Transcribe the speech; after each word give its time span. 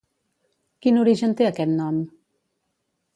Quin 0.85 0.97
origen 1.01 1.37
té 1.41 1.47
aquest 1.49 1.73
nom? 1.75 2.01